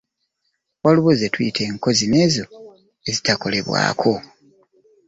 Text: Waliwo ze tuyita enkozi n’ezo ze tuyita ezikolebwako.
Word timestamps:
Waliwo 0.83 1.11
ze 1.19 1.27
tuyita 1.33 1.61
enkozi 1.69 2.05
n’ezo 2.11 2.43
ze 2.47 2.51
tuyita 2.55 3.09
ezikolebwako. 3.09 4.11